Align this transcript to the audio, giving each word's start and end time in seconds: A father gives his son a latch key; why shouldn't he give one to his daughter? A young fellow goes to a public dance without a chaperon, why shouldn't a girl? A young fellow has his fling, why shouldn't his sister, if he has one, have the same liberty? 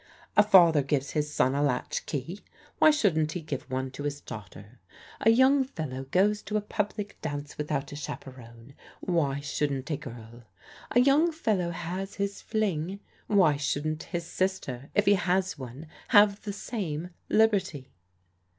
A 0.35 0.41
father 0.41 0.81
gives 0.81 1.11
his 1.11 1.31
son 1.31 1.53
a 1.53 1.61
latch 1.61 2.07
key; 2.07 2.41
why 2.79 2.89
shouldn't 2.89 3.33
he 3.33 3.39
give 3.41 3.69
one 3.69 3.91
to 3.91 4.01
his 4.01 4.19
daughter? 4.19 4.79
A 5.19 5.29
young 5.29 5.63
fellow 5.63 6.05
goes 6.05 6.41
to 6.41 6.57
a 6.57 6.61
public 6.61 7.21
dance 7.21 7.55
without 7.55 7.91
a 7.91 7.95
chaperon, 7.95 8.73
why 8.99 9.41
shouldn't 9.41 9.91
a 9.91 9.97
girl? 9.97 10.45
A 10.89 11.01
young 11.01 11.31
fellow 11.31 11.69
has 11.69 12.15
his 12.15 12.41
fling, 12.41 12.99
why 13.27 13.57
shouldn't 13.57 14.01
his 14.05 14.25
sister, 14.25 14.89
if 14.95 15.05
he 15.05 15.13
has 15.13 15.59
one, 15.59 15.85
have 16.07 16.41
the 16.41 16.53
same 16.53 17.11
liberty? 17.29 17.91